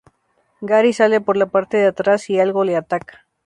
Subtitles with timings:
[0.61, 3.27] Gary sale por la parte de atrás y algo le ataca.